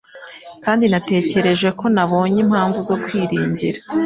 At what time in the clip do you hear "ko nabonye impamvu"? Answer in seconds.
1.79-2.79